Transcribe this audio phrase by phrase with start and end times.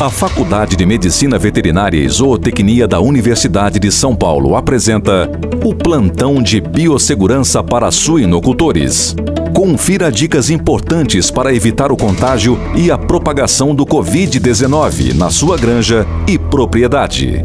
[0.00, 5.30] A Faculdade de Medicina Veterinária e Zootecnia da Universidade de São Paulo apresenta
[5.64, 9.14] o Plantão de Biossegurança para Suinocultores.
[9.54, 16.04] Confira dicas importantes para evitar o contágio e a propagação do Covid-19 na sua granja
[16.26, 17.44] e propriedade.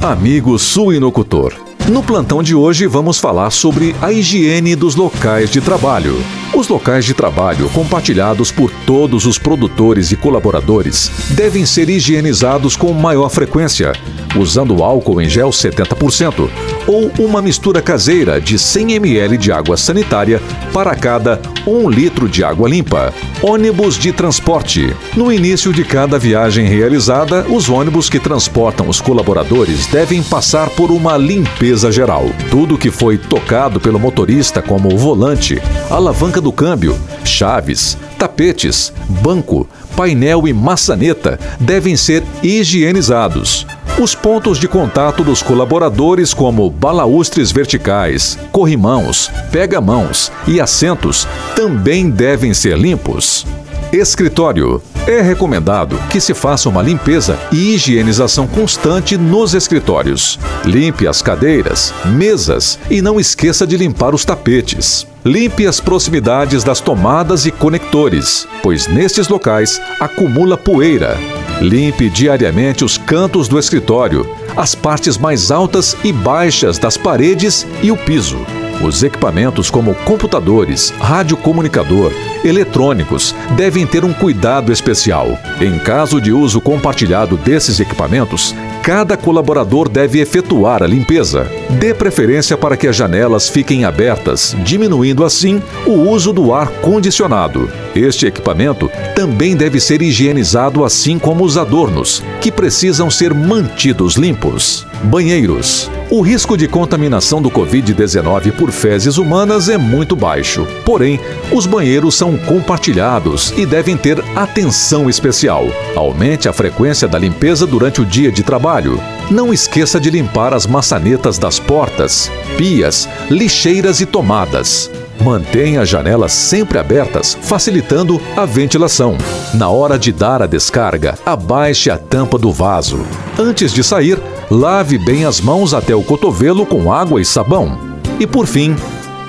[0.00, 1.52] Amigo suinocultor,
[1.90, 6.24] no plantão de hoje vamos falar sobre a higiene dos locais de trabalho.
[6.54, 12.92] Os locais de trabalho compartilhados por todos os produtores e colaboradores devem ser higienizados com
[12.92, 13.92] maior frequência,
[14.36, 20.40] usando álcool em gel 70% ou uma mistura caseira de 100 ml de água sanitária
[20.72, 23.12] para cada 1 litro de água limpa.
[23.42, 24.94] Ônibus de transporte.
[25.16, 30.90] No início de cada viagem realizada, os ônibus que transportam os colaboradores devem passar por
[30.90, 32.26] uma limpeza geral.
[32.50, 39.68] Tudo que foi tocado pelo motorista, como o volante, alavanca do câmbio, chaves, tapetes, banco,
[39.96, 43.66] painel e maçaneta, devem ser higienizados.
[44.00, 52.54] Os pontos de contato dos colaboradores, como balaustres verticais, corrimãos, pega-mãos e assentos, também devem
[52.54, 53.44] ser limpos.
[53.92, 54.82] Escritório.
[55.06, 60.38] É recomendado que se faça uma limpeza e higienização constante nos escritórios.
[60.64, 65.06] Limpe as cadeiras, mesas e não esqueça de limpar os tapetes.
[65.22, 71.18] Limpe as proximidades das tomadas e conectores, pois nestes locais acumula poeira.
[71.60, 77.92] Limpe diariamente os cantos do escritório, as partes mais altas e baixas das paredes e
[77.92, 78.38] o piso.
[78.82, 82.12] Os equipamentos como computadores, radiocomunicador,
[82.44, 85.38] eletrônicos devem ter um cuidado especial.
[85.60, 91.46] Em caso de uso compartilhado desses equipamentos, cada colaborador deve efetuar a limpeza.
[91.78, 97.70] Dê preferência para que as janelas fiquem abertas, diminuindo assim o uso do ar condicionado.
[97.94, 104.86] Este equipamento também deve ser higienizado, assim como os adornos, que precisam ser mantidos limpos.
[105.04, 105.90] Banheiros.
[106.10, 110.66] O risco de contaminação do Covid-19 por fezes humanas é muito baixo.
[110.84, 111.18] Porém,
[111.50, 115.66] os banheiros são compartilhados e devem ter atenção especial.
[115.96, 119.00] Aumente a frequência da limpeza durante o dia de trabalho.
[119.30, 124.90] Não esqueça de limpar as maçanetas das portas, pias, lixeiras e tomadas.
[125.22, 129.16] Mantenha as janelas sempre abertas, facilitando a ventilação.
[129.54, 133.04] Na hora de dar a descarga, abaixe a tampa do vaso.
[133.38, 134.18] Antes de sair,
[134.50, 137.78] lave bem as mãos até o cotovelo com água e sabão.
[138.18, 138.74] E por fim,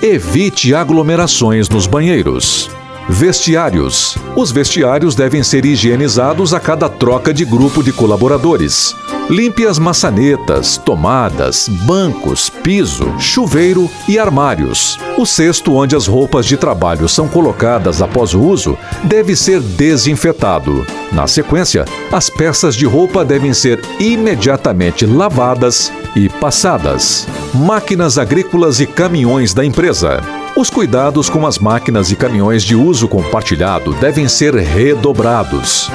[0.02, 2.70] evite aglomerações nos banheiros.
[3.10, 4.16] Vestiários.
[4.36, 8.96] Os vestiários devem ser higienizados a cada troca de grupo de colaboradores.
[9.30, 15.00] Limpe as maçanetas, tomadas, bancos, piso, chuveiro e armários.
[15.18, 20.86] O cesto onde as roupas de trabalho são colocadas após o uso deve ser desinfetado.
[21.12, 27.28] Na sequência, as peças de roupa devem ser imediatamente lavadas e passadas.
[27.54, 30.41] Máquinas agrícolas e caminhões da empresa.
[30.56, 35.90] Os cuidados com as máquinas e caminhões de uso compartilhado devem ser redobrados.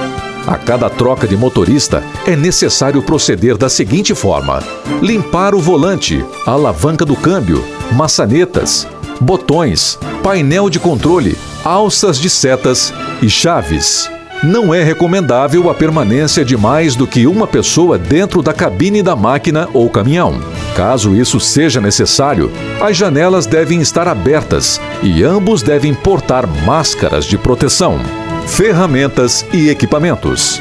[0.46, 4.62] A cada troca de motorista, é necessário proceder da seguinte forma:
[5.02, 7.62] limpar o volante, a alavanca do câmbio,
[7.92, 8.88] maçanetas,
[9.20, 14.10] botões, painel de controle, alças de setas e chaves.
[14.42, 19.16] Não é recomendável a permanência de mais do que uma pessoa dentro da cabine da
[19.16, 20.40] máquina ou caminhão.
[20.76, 27.38] Caso isso seja necessário, as janelas devem estar abertas e ambos devem portar máscaras de
[27.38, 28.00] proteção
[28.46, 30.60] ferramentas e equipamentos.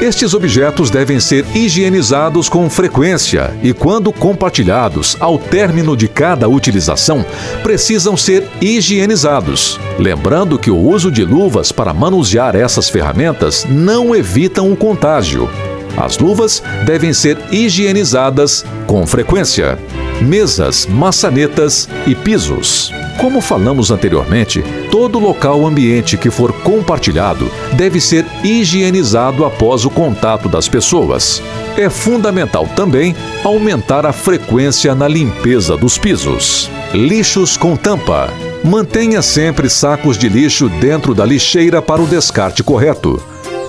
[0.00, 7.24] Estes objetos devem ser higienizados com frequência e, quando compartilhados ao término de cada utilização,
[7.62, 9.80] precisam ser higienizados.
[9.98, 15.48] Lembrando que o uso de luvas para manusear essas ferramentas não evitam o contágio.
[15.96, 19.78] As luvas devem ser higienizadas com frequência.
[20.20, 22.92] Mesas, maçanetas e pisos.
[23.18, 30.48] Como falamos anteriormente, todo local ambiente que for compartilhado deve ser higienizado após o contato
[30.48, 31.42] das pessoas.
[31.76, 33.14] É fundamental também
[33.44, 36.70] aumentar a frequência na limpeza dos pisos.
[36.94, 38.32] Lixos com tampa.
[38.64, 43.22] Mantenha sempre sacos de lixo dentro da lixeira para o descarte correto.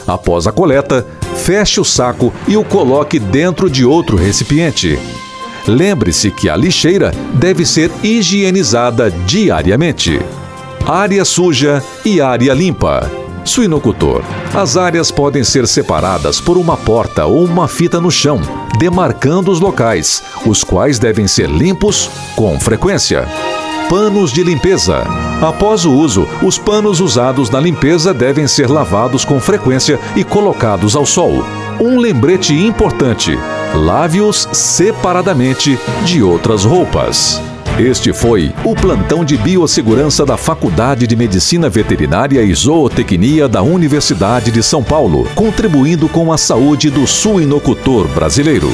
[0.07, 1.06] Após a coleta,
[1.36, 4.98] feche o saco e o coloque dentro de outro recipiente.
[5.68, 10.19] Lembre-se que a lixeira deve ser higienizada diariamente.
[10.86, 13.12] Área suja e área limpa.
[13.44, 14.24] Suinocultor.
[14.54, 18.40] As áreas podem ser separadas por uma porta ou uma fita no chão,
[18.80, 23.28] demarcando os locais, os quais devem ser limpos com frequência.
[23.90, 25.04] Panos de limpeza.
[25.42, 30.96] Após o uso, os panos usados na limpeza devem ser lavados com frequência e colocados
[30.96, 31.44] ao sol.
[31.79, 33.38] Um lembrete importante:
[33.74, 37.39] lave-os separadamente de outras roupas.
[37.77, 44.50] Este foi o plantão de biossegurança da Faculdade de Medicina Veterinária e Zootecnia da Universidade
[44.50, 48.71] de São Paulo, contribuindo com a saúde do suinocultor brasileiro.